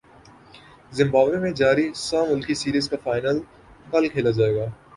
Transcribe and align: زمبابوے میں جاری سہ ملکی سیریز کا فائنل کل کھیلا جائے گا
زمبابوے 0.91 1.37
میں 1.43 1.51
جاری 1.59 1.85
سہ 2.05 2.19
ملکی 2.29 2.53
سیریز 2.61 2.89
کا 2.89 2.97
فائنل 3.03 3.37
کل 3.91 4.07
کھیلا 4.13 4.31
جائے 4.37 4.55
گا 4.55 4.65